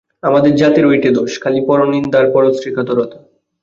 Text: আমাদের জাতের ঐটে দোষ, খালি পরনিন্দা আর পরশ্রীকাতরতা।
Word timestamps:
আমাদের 0.23 0.55
জাতের 0.55 0.85
ঐটে 0.85 1.09
দোষ, 1.11 1.31
খালি 1.39 1.61
পরনিন্দা 1.67 2.17
আর 2.19 2.27
পরশ্রীকাতরতা। 2.33 3.17